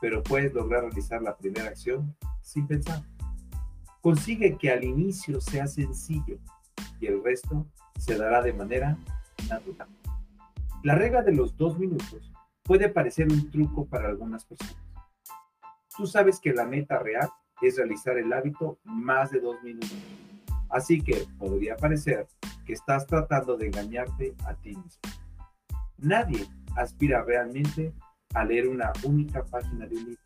pero 0.00 0.22
puedes 0.22 0.54
lograr 0.54 0.84
realizar 0.84 1.20
la 1.22 1.36
primera 1.36 1.70
acción 1.70 2.16
sin 2.40 2.68
pensar. 2.68 3.02
Consigue 4.00 4.56
que 4.56 4.70
al 4.70 4.84
inicio 4.84 5.40
sea 5.40 5.66
sencillo 5.66 6.38
y 7.00 7.06
el 7.08 7.20
resto 7.24 7.66
se 7.98 8.16
dará 8.16 8.40
de 8.42 8.52
manera 8.52 8.96
natural. 9.48 9.88
La 10.82 10.96
regla 10.96 11.22
de 11.22 11.32
los 11.32 11.56
dos 11.56 11.78
minutos 11.78 12.32
puede 12.64 12.88
parecer 12.88 13.28
un 13.30 13.50
truco 13.52 13.86
para 13.86 14.08
algunas 14.08 14.44
personas. 14.44 14.76
Tú 15.96 16.08
sabes 16.08 16.40
que 16.40 16.52
la 16.52 16.64
meta 16.64 16.98
real 16.98 17.28
es 17.60 17.76
realizar 17.76 18.18
el 18.18 18.32
hábito 18.32 18.80
más 18.82 19.30
de 19.30 19.38
dos 19.38 19.62
minutos. 19.62 19.94
Así 20.68 21.00
que 21.00 21.24
podría 21.38 21.76
parecer 21.76 22.26
que 22.66 22.72
estás 22.72 23.06
tratando 23.06 23.56
de 23.56 23.66
engañarte 23.66 24.34
a 24.44 24.54
ti 24.54 24.70
mismo. 24.70 25.00
Nadie 25.98 26.48
aspira 26.76 27.22
realmente 27.22 27.92
a 28.34 28.44
leer 28.44 28.66
una 28.66 28.92
única 29.04 29.44
página 29.44 29.86
de 29.86 29.96
un 29.96 30.04
libro 30.04 30.22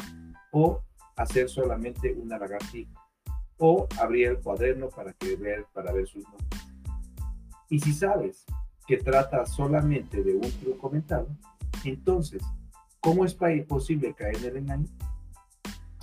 o 0.53 0.83
hacer 1.17 1.51
solamente 1.51 2.15
una 2.15 2.39
lagartija 2.39 2.93
o 3.59 3.87
abrir 4.01 4.29
el 4.29 4.39
cuaderno 4.41 4.89
para, 4.89 5.15
ver, 5.39 5.67
para 5.75 5.93
ver 5.93 6.07
sus 6.07 6.25
notas. 6.25 6.67
Y 7.69 7.79
si 7.79 7.93
sabes 7.93 8.47
que 8.87 8.99
trata 8.99 9.47
solamente 9.47 10.23
de 10.23 10.35
un 10.35 10.51
truco 10.61 10.91
mental, 10.91 11.27
entonces, 11.85 12.43
¿cómo 13.01 13.25
es 13.25 13.35
posible 13.67 14.15
caer 14.15 14.37
en 14.37 14.45
el 14.45 14.57
engaño? 14.57 14.87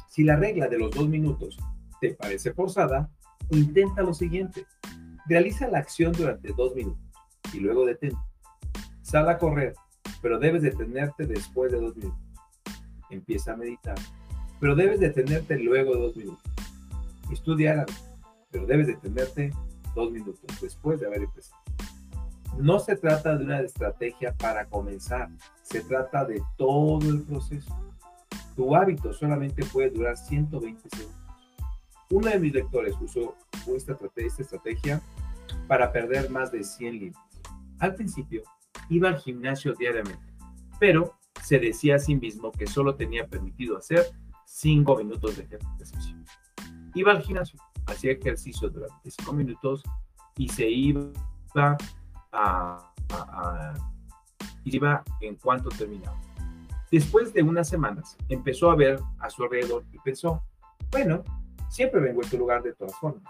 Si 0.09 0.23
la 0.23 0.35
regla 0.35 0.67
de 0.67 0.77
los 0.77 0.91
dos 0.91 1.07
minutos 1.07 1.57
te 1.99 2.13
parece 2.13 2.53
forzada, 2.53 3.09
intenta 3.49 4.03
lo 4.03 4.13
siguiente. 4.13 4.65
Realiza 5.25 5.67
la 5.69 5.79
acción 5.79 6.11
durante 6.11 6.53
dos 6.53 6.75
minutos 6.75 7.01
y 7.53 7.59
luego 7.59 7.85
detente. 7.85 8.17
Sal 9.01 9.27
a 9.29 9.37
correr, 9.37 9.73
pero 10.21 10.39
debes 10.39 10.61
detenerte 10.61 11.25
después 11.25 11.71
de 11.71 11.79
dos 11.79 11.95
minutos. 11.95 12.21
Empieza 13.09 13.53
a 13.53 13.57
meditar, 13.57 13.97
pero 14.59 14.75
debes 14.75 14.99
detenerte 14.99 15.57
luego 15.57 15.95
de 15.95 16.01
dos 16.01 16.15
minutos. 16.15 16.43
Estudia 17.31 17.85
pero 18.53 18.67
debes 18.67 18.85
detenerte 18.85 19.51
dos 19.95 20.11
minutos 20.11 20.39
después 20.61 20.99
de 20.99 21.07
haber 21.07 21.23
empezado. 21.23 21.62
No 22.57 22.79
se 22.79 22.95
trata 22.95 23.35
de 23.35 23.43
una 23.43 23.59
estrategia 23.61 24.33
para 24.33 24.65
comenzar, 24.65 25.29
se 25.63 25.81
trata 25.81 26.23
de 26.23 26.41
todo 26.55 27.09
el 27.09 27.21
proceso. 27.23 27.75
Tu 28.55 28.75
hábito 28.75 29.11
solamente 29.11 29.65
puede 29.65 29.89
durar 29.89 30.15
120 30.15 30.89
segundos. 30.89 31.21
Uno 32.11 32.29
de 32.29 32.39
mis 32.39 32.53
lectores 32.53 32.95
usó 33.01 33.35
esta 33.75 33.97
estrategia 34.39 35.01
para 35.67 35.91
perder 35.91 36.29
más 36.29 36.51
de 36.51 36.63
100 36.63 36.99
libras. 36.99 37.23
Al 37.79 37.95
principio, 37.95 38.43
iba 38.89 39.09
al 39.09 39.17
gimnasio 39.17 39.73
diariamente, 39.73 40.23
pero 40.79 41.15
se 41.41 41.59
decía 41.59 41.95
a 41.95 41.99
sí 41.99 42.15
mismo 42.15 42.51
que 42.51 42.67
solo 42.67 42.95
tenía 42.95 43.27
permitido 43.27 43.77
hacer 43.77 44.05
5 44.45 44.97
minutos 44.97 45.37
de 45.37 45.43
ejercicio. 45.43 46.15
Iba 46.93 47.11
al 47.13 47.23
gimnasio, 47.23 47.59
hacía 47.87 48.11
ejercicio 48.11 48.69
durante 48.69 49.09
5 49.09 49.33
minutos 49.33 49.83
y 50.37 50.49
se 50.49 50.69
iba 50.69 51.09
a, 52.33 52.89
iba 54.65 55.03
en 55.21 55.35
cuanto 55.35 55.69
terminaba. 55.69 56.19
Después 56.91 57.33
de 57.33 57.41
unas 57.41 57.67
semanas, 57.67 58.17
empezó 58.29 58.69
a 58.69 58.75
ver 58.75 58.99
a 59.19 59.29
su 59.29 59.43
alrededor 59.43 59.83
y 59.91 59.99
pensó, 59.99 60.43
bueno, 60.91 61.23
siempre 61.69 62.01
vengo 62.01 62.21
a 62.21 62.25
este 62.25 62.37
lugar 62.37 62.61
de 62.61 62.73
todas 62.73 62.95
formas. 62.95 63.23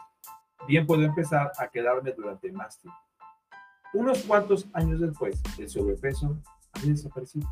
Bien 0.68 0.86
puedo 0.86 1.04
empezar 1.04 1.52
a 1.58 1.68
quedarme 1.68 2.12
durante 2.12 2.52
más 2.52 2.80
tiempo. 2.80 3.00
Unos 3.94 4.24
cuantos 4.24 4.68
años 4.74 5.00
después, 5.00 5.42
el 5.58 5.70
sobrepeso 5.70 6.38
ha 6.74 6.80
desaparecido. 6.80 7.48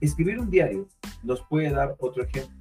Escribir 0.00 0.40
un 0.40 0.50
diario 0.50 0.88
nos 1.22 1.42
puede 1.42 1.70
dar 1.70 1.94
otro 1.98 2.22
ejemplo. 2.22 2.56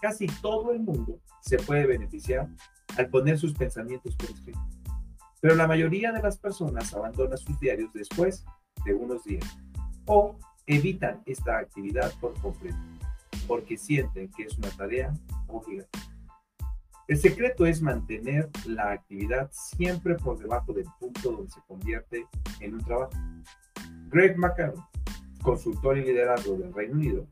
Casi 0.00 0.26
todo 0.40 0.72
el 0.72 0.80
mundo 0.80 1.20
se 1.40 1.58
puede 1.58 1.86
beneficiar 1.86 2.48
al 2.96 3.08
poner 3.08 3.38
sus 3.38 3.52
pensamientos 3.54 4.16
por 4.16 4.30
escrito. 4.30 4.60
Pero 5.44 5.56
la 5.56 5.66
mayoría 5.66 6.10
de 6.10 6.22
las 6.22 6.38
personas 6.38 6.94
abandonan 6.94 7.36
sus 7.36 7.60
diarios 7.60 7.92
después 7.92 8.46
de 8.86 8.94
unos 8.94 9.24
días 9.24 9.44
o 10.06 10.38
evitan 10.66 11.20
esta 11.26 11.58
actividad 11.58 12.10
por 12.18 12.32
completo 12.40 12.78
porque 13.46 13.76
sienten 13.76 14.30
que 14.30 14.44
es 14.44 14.56
una 14.56 14.70
tarea 14.70 15.12
obligatoria. 15.48 16.08
El 17.08 17.18
secreto 17.18 17.66
es 17.66 17.82
mantener 17.82 18.48
la 18.64 18.92
actividad 18.92 19.50
siempre 19.52 20.14
por 20.14 20.38
debajo 20.38 20.72
del 20.72 20.86
punto 20.98 21.32
donde 21.32 21.50
se 21.50 21.60
convierte 21.68 22.26
en 22.60 22.76
un 22.76 22.80
trabajo. 22.82 23.12
Greg 24.08 24.38
McCallum, 24.38 24.82
consultor 25.42 25.98
y 25.98 26.04
liderazgo 26.04 26.56
del 26.56 26.72
Reino 26.72 26.94
Unido, 26.94 27.26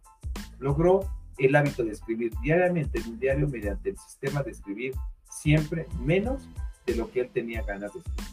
logró 0.59 1.01
el 1.39 1.57
hábito 1.57 1.83
de 1.83 1.93
escribir 1.93 2.35
diariamente 2.43 3.01
en 3.01 3.13
un 3.13 3.19
diario 3.19 3.49
mediante 3.49 3.89
el 3.89 3.97
sistema 3.97 4.43
de 4.43 4.51
escribir 4.51 4.93
siempre 5.31 5.87
menos 5.99 6.47
de 6.87 6.97
lo 6.97 7.11
que 7.11 7.21
él 7.21 7.31
tenía 7.33 7.63
ganas 7.63 7.93
de 7.93 8.01
escribir. 8.01 8.33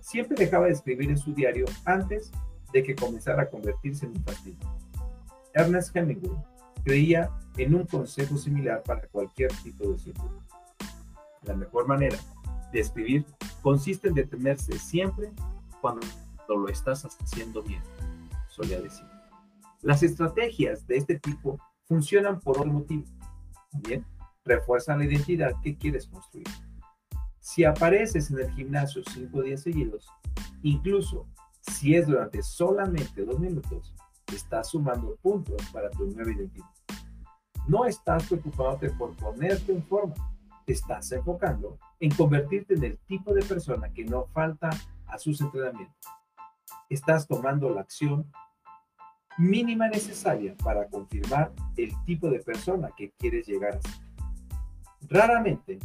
Siempre 0.00 0.44
dejaba 0.44 0.66
de 0.66 0.72
escribir 0.72 1.10
en 1.10 1.18
su 1.18 1.34
diario 1.34 1.66
antes 1.84 2.32
de 2.72 2.82
que 2.82 2.94
comenzara 2.94 3.44
a 3.44 3.50
convertirse 3.50 4.06
en 4.06 4.12
un 4.12 4.24
fastidio. 4.24 4.58
Ernest 5.54 5.94
Hemingway 5.94 6.36
creía 6.84 7.30
en 7.56 7.74
un 7.74 7.86
consejo 7.86 8.36
similar 8.36 8.82
para 8.82 9.06
cualquier 9.08 9.52
tipo 9.62 9.90
de 9.90 9.98
círculo. 9.98 10.42
La 11.42 11.54
mejor 11.54 11.86
manera 11.86 12.18
de 12.72 12.80
escribir 12.80 13.24
consiste 13.62 14.08
en 14.08 14.14
detenerse 14.14 14.78
siempre 14.78 15.30
cuando 15.80 16.06
lo 16.48 16.68
estás 16.68 17.04
haciendo 17.04 17.62
bien, 17.62 17.82
solía 18.48 18.80
decir. 18.80 19.06
Las 19.82 20.02
estrategias 20.02 20.86
de 20.86 20.96
este 20.96 21.18
tipo 21.18 21.58
funcionan 21.86 22.40
por 22.40 22.58
otro 22.58 22.72
motivo. 22.72 23.04
Bien, 23.72 24.04
refuerzan 24.44 24.98
la 24.98 25.04
identidad 25.04 25.52
que 25.62 25.76
quieres 25.76 26.06
construir. 26.06 26.46
Si 27.40 27.64
apareces 27.64 28.30
en 28.30 28.38
el 28.38 28.50
gimnasio 28.52 29.02
cinco 29.12 29.42
días 29.42 29.62
seguidos, 29.62 30.06
incluso 30.62 31.26
si 31.62 31.94
es 31.94 32.06
durante 32.06 32.42
solamente 32.42 33.24
dos 33.24 33.38
minutos, 33.38 33.94
estás 34.32 34.68
sumando 34.68 35.16
puntos 35.22 35.60
para 35.72 35.90
tu 35.90 36.06
nueva 36.06 36.30
identidad. 36.30 36.68
No 37.66 37.86
estás 37.86 38.26
preocupándote 38.26 38.90
por 38.90 39.16
ponerte 39.16 39.72
en 39.72 39.82
forma, 39.82 40.14
te 40.66 40.74
estás 40.74 41.10
enfocando 41.12 41.78
en 41.98 42.14
convertirte 42.14 42.74
en 42.74 42.84
el 42.84 42.98
tipo 43.06 43.32
de 43.32 43.42
persona 43.42 43.90
que 43.90 44.04
no 44.04 44.26
falta 44.26 44.70
a 45.06 45.18
sus 45.18 45.40
entrenamientos. 45.40 45.96
Estás 46.90 47.26
tomando 47.26 47.70
la 47.70 47.80
acción 47.80 48.30
mínima 49.38 49.88
necesaria 49.88 50.54
para 50.62 50.86
confirmar 50.88 51.52
el 51.76 51.92
tipo 52.04 52.28
de 52.28 52.40
persona 52.40 52.90
que 52.96 53.12
quieres 53.18 53.46
llegar 53.46 53.76
a 53.76 53.80
ser. 53.80 54.00
Raramente 55.08 55.78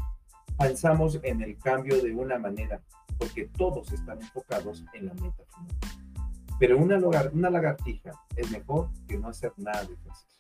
pensamos 0.58 1.20
en 1.24 1.42
el 1.42 1.58
cambio 1.58 2.02
de 2.02 2.14
una 2.14 2.38
manera 2.38 2.82
porque 3.18 3.50
todos 3.58 3.92
están 3.92 4.22
enfocados 4.22 4.84
en 4.94 5.08
la 5.08 5.14
meta 5.16 5.44
final. 5.56 5.76
Pero 6.60 6.78
una, 6.78 6.98
una 7.34 7.50
lagartija 7.50 8.12
es 8.36 8.50
mejor 8.52 8.90
que 9.08 9.18
no 9.18 9.30
hacer 9.30 9.52
nada 9.58 9.84
de 9.84 9.94
ejercicio. 9.94 10.36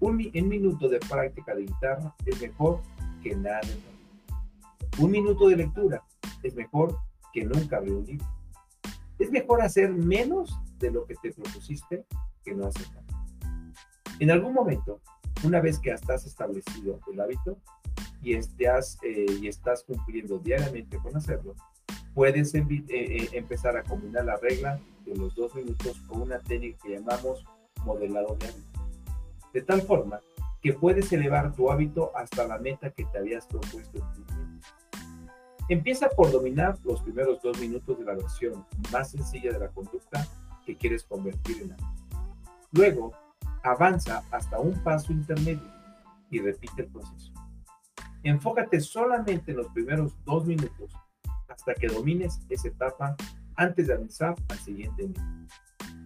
Un, 0.00 0.16
minuto 0.48 0.88
de 0.88 0.98
práctica 0.98 1.54
de 1.54 1.62
guitarra 1.62 2.12
es 2.26 2.40
mejor 2.40 2.80
que 3.22 3.36
nada 3.36 3.60
de 3.60 5.02
Un 5.02 5.12
minuto 5.12 5.48
de 5.48 5.56
lectura 5.56 6.02
es 6.42 6.56
mejor 6.56 6.98
que 7.32 7.44
nunca 7.44 7.76
abrir 7.76 7.94
un 7.94 8.04
libro. 8.04 8.26
Es 9.20 9.30
mejor 9.30 9.62
hacer 9.62 9.92
menos 9.92 10.58
de 10.80 10.90
lo 10.90 11.06
que 11.06 11.14
te 11.14 11.32
propusiste 11.32 12.04
que 12.44 12.52
no 12.52 12.66
hacer 12.66 12.88
nada. 12.88 13.24
En 14.18 14.32
algún 14.32 14.54
momento, 14.54 15.00
una 15.44 15.60
vez 15.60 15.78
que 15.78 15.90
estás 15.90 16.26
establecido 16.26 16.98
el 17.12 17.20
hábito 17.20 17.58
y 18.22 18.34
estás, 18.34 18.98
eh, 19.02 19.26
y 19.40 19.48
estás 19.48 19.82
cumpliendo 19.82 20.38
diariamente 20.38 20.98
con 20.98 21.16
hacerlo, 21.16 21.54
puedes 22.14 22.54
eh, 22.54 22.64
eh, 22.68 23.28
empezar 23.32 23.76
a 23.76 23.82
combinar 23.82 24.24
la 24.24 24.36
regla 24.36 24.78
de 25.04 25.16
los 25.16 25.34
dos 25.34 25.54
minutos 25.54 26.00
con 26.06 26.22
una 26.22 26.38
técnica 26.38 26.78
que 26.82 26.96
llamamos 26.96 27.44
modelado 27.84 28.36
de 28.36 28.46
hábito. 28.46 28.80
De 29.52 29.62
tal 29.62 29.82
forma 29.82 30.20
que 30.62 30.72
puedes 30.72 31.12
elevar 31.12 31.54
tu 31.54 31.70
hábito 31.70 32.12
hasta 32.16 32.46
la 32.46 32.58
meta 32.58 32.90
que 32.90 33.04
te 33.04 33.18
habías 33.18 33.46
propuesto. 33.46 34.06
Empieza 35.68 36.08
por 36.08 36.30
dominar 36.30 36.76
los 36.84 37.02
primeros 37.02 37.42
dos 37.42 37.58
minutos 37.58 37.98
de 37.98 38.04
la 38.04 38.14
versión 38.14 38.64
más 38.92 39.10
sencilla 39.10 39.52
de 39.52 39.58
la 39.58 39.68
conducta 39.68 40.26
que 40.64 40.76
quieres 40.76 41.02
convertir 41.02 41.62
en 41.62 41.72
hábito. 41.72 41.88
Luego, 42.72 43.12
avanza 43.62 44.22
hasta 44.30 44.58
un 44.58 44.74
paso 44.82 45.12
intermedio 45.12 45.70
y 46.30 46.40
repite 46.40 46.82
el 46.82 46.88
proceso. 46.88 47.31
Enfócate 48.24 48.80
solamente 48.80 49.50
en 49.50 49.58
los 49.58 49.68
primeros 49.68 50.14
dos 50.24 50.46
minutos 50.46 50.92
hasta 51.48 51.74
que 51.74 51.88
domines 51.88 52.40
esa 52.48 52.68
etapa 52.68 53.16
antes 53.56 53.86
de 53.86 53.94
avanzar 53.94 54.34
al 54.48 54.58
siguiente 54.58 55.08
nivel. 55.08 55.48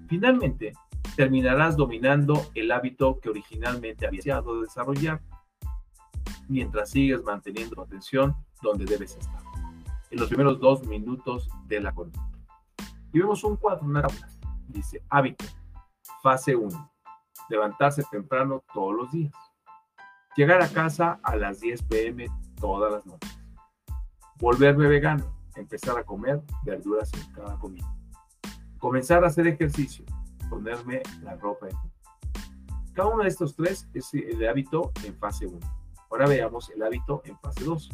Finalmente, 0.09 0.73
terminarás 1.17 1.77
dominando 1.77 2.47
el 2.55 2.71
hábito 2.73 3.19
que 3.21 3.31
originalmente 3.31 4.07
habías 4.07 4.25
deseado 4.25 4.61
desarrollar 4.61 5.21
mientras 6.49 6.91
sigues 6.91 7.23
manteniendo 7.23 7.75
tu 7.75 7.83
atención 7.83 8.35
donde 8.63 8.85
debes 8.85 9.17
estar, 9.17 9.43
en 10.11 10.19
los 10.19 10.29
primeros 10.29 10.61
dos 10.61 10.87
minutos 10.87 11.49
de 11.67 11.81
la 11.81 11.95
conducta. 11.95 12.39
Y 13.13 13.19
vemos 13.19 13.43
un 13.45 13.57
cuadro, 13.57 13.85
una 13.85 14.03
tabla. 14.03 14.29
Dice 14.69 15.03
hábito, 15.09 15.45
fase 16.23 16.55
1, 16.55 16.93
levantarse 17.49 18.03
temprano 18.11 18.63
todos 18.73 18.95
los 18.95 19.13
días, 19.13 19.33
llegar 20.37 20.63
a 20.63 20.69
casa 20.69 21.19
a 21.23 21.35
las 21.35 21.61
10 21.61 21.83
pm 21.85 22.27
todas 22.61 22.93
las 22.93 23.07
noches, 23.07 23.39
volverme 24.39 24.87
vegano, 24.87 25.25
empezar 25.57 25.99
a 25.99 26.05
comer 26.05 26.43
verduras 26.65 27.11
en 27.15 27.33
cada 27.33 27.59
comida. 27.59 27.91
Comenzar 28.79 29.25
a 29.25 29.29
hacer 29.29 29.47
ejercicio, 29.47 30.05
ponerme 30.51 31.03
la 31.23 31.35
ropa 31.37 31.69
en 31.69 31.77
Cada 32.93 33.09
uno 33.09 33.23
de 33.23 33.29
estos 33.29 33.57
tres 33.57 33.89
es 33.95 34.13
el 34.13 34.47
hábito 34.47 34.93
en 35.05 35.17
fase 35.17 35.47
1. 35.47 35.59
Ahora 36.11 36.29
veamos 36.29 36.71
el 36.71 36.83
hábito 36.83 37.23
en 37.25 37.39
fase 37.39 37.65
2. 37.65 37.91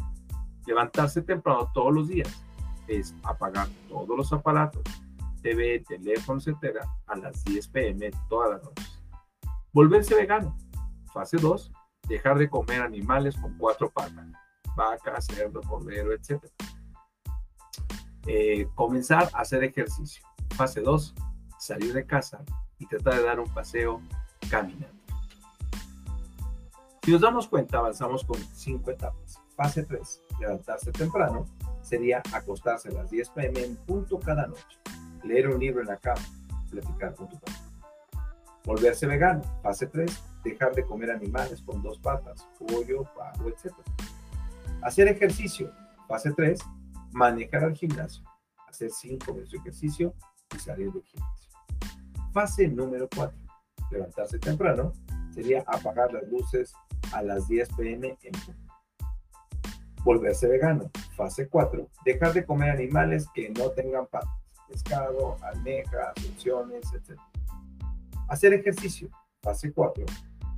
Levantarse 0.67 1.21
temprano 1.21 1.71
todos 1.73 1.93
los 1.93 2.07
días 2.09 2.29
es 2.87 3.15
apagar 3.23 3.67
todos 3.87 4.15
los 4.17 4.31
aparatos, 4.33 4.83
TV, 5.41 5.83
teléfono, 5.87 6.39
etc. 6.39 6.85
a 7.07 7.15
las 7.15 7.43
10 7.45 7.67
pm 7.69 8.11
todas 8.29 8.51
las 8.51 8.63
noches. 8.63 8.99
Volverse 9.71 10.15
vegano. 10.15 10.57
Fase 11.13 11.37
2. 11.37 11.71
Dejar 12.07 12.37
de 12.37 12.49
comer 12.49 12.81
animales 12.81 13.35
con 13.35 13.57
cuatro 13.57 13.89
patas. 13.89 14.27
Vaca, 14.75 15.21
cerdo, 15.21 15.61
cordero, 15.61 16.13
etc. 16.13 16.43
Eh, 18.25 18.67
comenzar 18.75 19.29
a 19.33 19.41
hacer 19.41 19.63
ejercicio. 19.63 20.23
Fase 20.55 20.81
2, 20.81 21.13
salir 21.59 21.93
de 21.93 22.05
casa 22.05 22.43
y 22.77 22.85
tratar 22.85 23.15
de 23.15 23.23
dar 23.23 23.39
un 23.39 23.53
paseo 23.53 24.01
caminando. 24.49 25.03
Si 27.03 27.11
nos 27.11 27.21
damos 27.21 27.47
cuenta, 27.47 27.79
avanzamos 27.79 28.23
con 28.23 28.37
cinco 28.53 28.91
etapas. 28.91 29.39
Fase 29.55 29.83
3, 29.83 30.21
levantarse 30.39 30.91
temprano, 30.91 31.45
sería 31.81 32.23
acostarse 32.31 32.89
a 32.89 32.93
las 32.93 33.11
10 33.11 33.29
pm 33.29 33.63
en 33.63 33.75
punto 33.75 34.19
cada 34.19 34.47
noche, 34.47 34.79
leer 35.23 35.49
un 35.49 35.59
libro 35.59 35.81
en 35.81 35.87
la 35.87 35.97
cama, 35.97 36.21
platicar 36.71 37.13
con 37.13 37.29
tu 37.29 37.39
padre. 37.39 37.59
Volverse 38.65 39.05
vegano. 39.05 39.41
Fase 39.61 39.87
3, 39.87 40.23
dejar 40.43 40.73
de 40.73 40.85
comer 40.85 41.11
animales 41.11 41.61
con 41.61 41.81
dos 41.81 41.99
patas, 41.99 42.47
pollo, 42.59 43.03
pavo, 43.15 43.49
etc. 43.49 43.73
Hacer 44.81 45.07
ejercicio. 45.07 45.71
Fase 46.07 46.31
3, 46.31 46.59
manejar 47.11 47.63
al 47.63 47.75
gimnasio, 47.75 48.23
hacer 48.67 48.91
cinco 48.91 49.33
veces 49.33 49.53
ejercicio 49.53 50.13
y 50.53 50.59
salir 50.59 50.91
del 50.91 51.03
gimnasio. 51.03 51.49
Fase 52.33 52.67
número 52.67 53.07
4. 53.15 53.37
Levantarse 53.91 54.39
temprano 54.39 54.93
sería 55.33 55.63
apagar 55.67 56.11
las 56.11 56.27
luces 56.29 56.73
a 57.13 57.21
las 57.21 57.47
10 57.47 57.69
pm 57.75 58.17
en 58.21 58.31
punto. 58.31 58.73
Volverse 60.03 60.47
vegano. 60.47 60.91
Fase 61.15 61.47
4. 61.47 61.87
Dejar 62.03 62.33
de 62.33 62.45
comer 62.45 62.71
animales 62.71 63.27
que 63.33 63.49
no 63.51 63.69
tengan 63.69 64.07
patas. 64.07 64.29
Pescado, 64.67 65.37
almejas, 65.43 66.13
opciones, 66.29 66.83
etc. 66.93 67.19
Hacer 68.27 68.53
ejercicio. 68.53 69.09
Fase 69.41 69.71
4. 69.71 70.05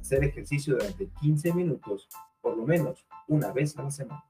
Hacer 0.05 0.23
ejercicio 0.23 0.75
durante 0.75 1.09
15 1.19 1.51
minutos, 1.55 2.07
por 2.39 2.55
lo 2.55 2.63
menos 2.63 3.07
una 3.27 3.51
vez 3.51 3.75
a 3.75 3.81
la 3.81 3.89
semana. 3.89 4.23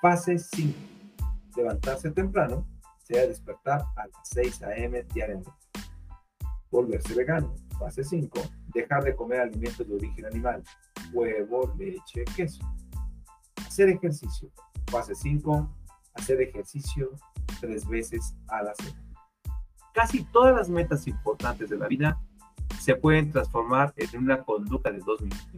Fase 0.00 0.38
5 0.38 0.96
levantarse 1.54 2.10
temprano, 2.10 2.66
sea 3.02 3.26
despertar 3.26 3.82
a 3.96 4.06
las 4.06 4.28
6 4.30 4.62
a.m. 4.62 5.02
diariamente. 5.12 5.50
Volverse 6.70 7.14
vegano. 7.14 7.54
Fase 7.78 8.02
5. 8.02 8.40
Dejar 8.68 9.04
de 9.04 9.14
comer 9.14 9.40
alimentos 9.40 9.86
de 9.86 9.94
origen 9.94 10.24
animal, 10.24 10.62
huevo, 11.12 11.74
leche, 11.76 12.24
queso. 12.34 12.64
Hacer 13.66 13.90
ejercicio. 13.90 14.50
Fase 14.90 15.14
5. 15.14 15.70
Hacer 16.14 16.40
ejercicio 16.40 17.10
tres 17.60 17.86
veces 17.86 18.34
a 18.48 18.62
la 18.62 18.74
semana. 18.74 19.02
Casi 19.92 20.24
todas 20.24 20.54
las 20.54 20.70
metas 20.70 21.06
importantes 21.06 21.68
de 21.68 21.76
la 21.76 21.88
vida 21.88 22.18
se 22.86 22.94
pueden 22.94 23.32
transformar 23.32 23.92
en 23.96 24.22
una 24.22 24.44
conducta 24.44 24.92
de 24.92 25.00
dos 25.00 25.20
minutos. 25.20 25.48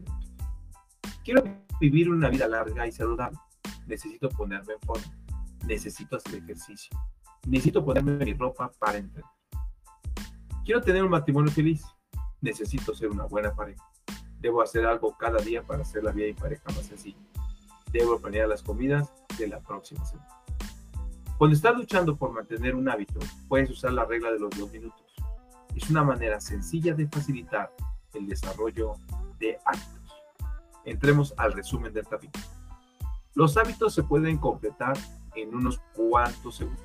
Quiero 1.22 1.44
vivir 1.78 2.08
una 2.08 2.30
vida 2.30 2.48
larga 2.48 2.86
y 2.86 2.90
saludable. 2.90 3.36
Necesito 3.86 4.30
ponerme 4.30 4.72
en 4.72 4.80
forma 4.80 5.04
necesito 5.66 6.16
hacer 6.16 6.36
ejercicio. 6.36 6.98
Necesito 7.46 7.84
ponerme 7.84 8.24
mi 8.24 8.32
ropa 8.32 8.72
para 8.78 8.96
entrenar. 8.96 9.30
Quiero 10.64 10.80
tener 10.80 11.04
un 11.04 11.10
matrimonio 11.10 11.52
feliz. 11.52 11.84
Necesito 12.40 12.94
ser 12.94 13.10
una 13.10 13.24
buena 13.24 13.54
pareja. 13.54 13.84
Debo 14.40 14.62
hacer 14.62 14.86
algo 14.86 15.14
cada 15.18 15.38
día 15.42 15.62
para 15.62 15.82
hacer 15.82 16.02
la 16.04 16.12
vida 16.12 16.28
de 16.28 16.34
pareja 16.34 16.64
más 16.68 16.86
sencilla. 16.86 17.18
Debo 17.92 18.18
planear 18.18 18.48
las 18.48 18.62
comidas 18.62 19.12
de 19.36 19.48
la 19.48 19.60
próxima 19.60 20.02
semana. 20.06 20.30
Cuando 21.36 21.54
estás 21.54 21.76
luchando 21.76 22.16
por 22.16 22.32
mantener 22.32 22.74
un 22.74 22.88
hábito, 22.88 23.20
puedes 23.48 23.68
usar 23.68 23.92
la 23.92 24.06
regla 24.06 24.32
de 24.32 24.38
los 24.38 24.56
dos 24.56 24.72
minutos. 24.72 25.07
Es 25.78 25.88
una 25.90 26.02
manera 26.02 26.40
sencilla 26.40 26.92
de 26.92 27.06
facilitar 27.06 27.72
el 28.12 28.26
desarrollo 28.26 28.94
de 29.38 29.56
hábitos. 29.64 30.12
Entremos 30.84 31.32
al 31.36 31.52
resumen 31.52 31.92
del 31.92 32.04
capítulo. 32.04 32.44
Los 33.36 33.56
hábitos 33.56 33.94
se 33.94 34.02
pueden 34.02 34.38
completar 34.38 34.98
en 35.36 35.54
unos 35.54 35.78
cuantos 35.94 36.56
segundos, 36.56 36.82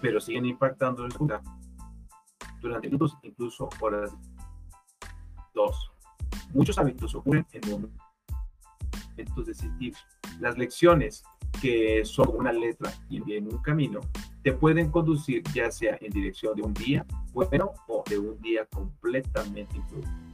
pero 0.00 0.20
siguen 0.20 0.46
impactando 0.46 1.06
el 1.06 1.12
lugar 1.16 1.42
durante 2.60 2.88
minutos, 2.88 3.16
incluso 3.22 3.68
horas. 3.80 4.10
Dos, 5.54 5.92
muchos 6.52 6.76
hábitos 6.78 7.14
ocurren 7.14 7.46
en 7.52 7.70
momentos 7.70 9.46
decisivos. 9.46 10.04
Las 10.40 10.58
lecciones 10.58 11.22
que 11.60 12.04
son 12.04 12.30
una 12.34 12.52
letra 12.52 12.92
y 13.08 13.20
bien 13.20 13.46
un 13.46 13.62
camino, 13.62 14.00
te 14.42 14.52
pueden 14.52 14.90
conducir 14.90 15.42
ya 15.54 15.70
sea 15.70 15.96
en 16.00 16.10
dirección 16.12 16.56
de 16.56 16.62
un 16.62 16.74
día 16.74 17.06
bueno 17.32 17.72
o 17.86 18.02
de 18.08 18.18
un 18.18 18.40
día 18.40 18.66
completamente 18.66 19.76
improductivo. 19.76 20.32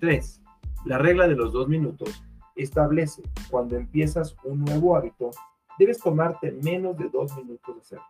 3. 0.00 0.40
La 0.86 0.98
regla 0.98 1.28
de 1.28 1.36
los 1.36 1.52
dos 1.52 1.68
minutos 1.68 2.22
establece 2.56 3.22
cuando 3.50 3.76
empiezas 3.76 4.34
un 4.44 4.64
nuevo 4.64 4.96
hábito, 4.96 5.30
debes 5.78 5.98
tomarte 5.98 6.52
menos 6.52 6.96
de 6.96 7.08
dos 7.10 7.36
minutos 7.36 7.74
de 7.74 7.80
hacerlo. 7.80 8.04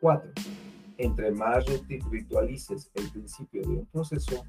4. 0.00 0.30
Entre 0.96 1.30
más 1.30 1.64
ritualices 2.10 2.90
el 2.94 3.10
principio 3.10 3.62
de 3.62 3.68
un 3.68 3.86
proceso, 3.86 4.44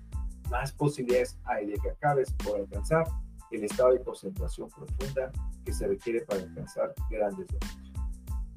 más 0.49 0.71
posibilidades 0.71 1.37
hay 1.43 1.67
de 1.67 1.77
que 1.77 1.89
acabes 1.91 2.33
por 2.33 2.59
alcanzar 2.59 3.05
el 3.51 3.63
estado 3.63 3.93
de 3.93 4.03
concentración 4.03 4.69
profunda 4.69 5.31
que 5.65 5.73
se 5.73 5.87
requiere 5.87 6.21
para 6.21 6.41
alcanzar 6.41 6.93
grandes 7.09 7.47
logros. 7.51 7.88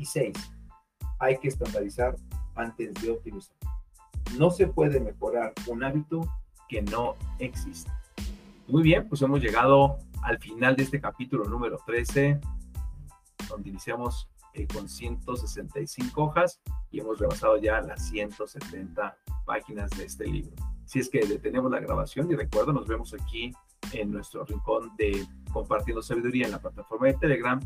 Y 0.02 0.04
6. 0.04 0.36
Hay 1.20 1.38
que 1.38 1.46
estandarizar 1.46 2.16
antes 2.56 2.92
de 2.94 3.12
optimizar. 3.12 3.54
No 4.36 4.50
se 4.50 4.66
puede 4.66 4.98
mejorar 4.98 5.52
un 5.68 5.84
hábito 5.84 6.28
que 6.68 6.82
no 6.82 7.14
existe. 7.38 7.88
Muy 8.66 8.82
bien, 8.82 9.08
pues 9.08 9.22
hemos 9.22 9.40
llegado 9.40 9.98
al 10.24 10.38
final 10.40 10.74
de 10.74 10.82
este 10.82 11.00
capítulo 11.00 11.44
número 11.44 11.78
13, 11.86 12.40
donde 13.48 13.70
iniciamos 13.70 14.28
eh, 14.54 14.66
con 14.66 14.88
165 14.88 16.20
hojas 16.20 16.60
y 16.90 16.98
hemos 16.98 17.20
rebasado 17.20 17.56
ya 17.58 17.80
las 17.80 18.08
170 18.08 19.16
páginas 19.46 19.88
de 19.90 20.06
este 20.06 20.26
libro. 20.26 20.56
Si 20.84 20.98
es 20.98 21.08
que 21.08 21.24
detenemos 21.24 21.70
la 21.70 21.78
grabación 21.78 22.28
y 22.28 22.34
recuerdo, 22.34 22.72
nos 22.72 22.88
vemos 22.88 23.14
aquí 23.14 23.52
en 23.92 24.10
nuestro 24.10 24.44
rincón 24.44 24.90
de 24.96 25.24
compartiendo 25.52 26.02
sabiduría 26.02 26.46
en 26.46 26.52
la 26.52 26.60
plataforma 26.60 27.06
de 27.06 27.14
Telegram 27.14 27.60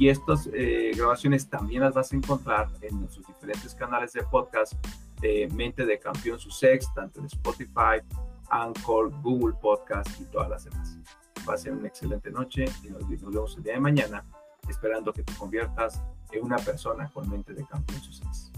y 0.00 0.08
estas 0.08 0.48
eh, 0.54 0.92
grabaciones 0.96 1.46
también 1.46 1.82
las 1.82 1.92
vas 1.92 2.10
a 2.10 2.16
encontrar 2.16 2.70
en 2.80 3.00
nuestros 3.00 3.26
diferentes 3.26 3.74
canales 3.74 4.14
de 4.14 4.22
podcast 4.22 4.72
de 5.20 5.46
Mente 5.52 5.84
de 5.84 5.98
Campeón 5.98 6.38
Sussex, 6.38 6.92
tanto 6.94 7.20
en 7.20 7.26
Spotify, 7.26 8.00
Anchor, 8.48 9.12
Google 9.20 9.54
Podcast 9.60 10.08
y 10.18 10.24
todas 10.24 10.48
las 10.48 10.64
demás. 10.64 10.96
Pasen 11.44 11.74
una 11.74 11.88
excelente 11.88 12.30
noche 12.30 12.64
y 12.82 12.88
nos, 12.88 13.06
vemos 13.06 13.54
el 13.58 13.62
día 13.62 13.74
de 13.74 13.80
mañana 13.80 14.24
esperando 14.70 15.12
que 15.12 15.22
te 15.22 15.34
conviertas 15.34 16.02
en 16.32 16.46
una 16.46 16.56
persona 16.56 17.10
con 17.12 17.28
mente 17.28 17.52
de 17.52 17.66
campeón 17.66 18.00
Sussex. 18.00 18.52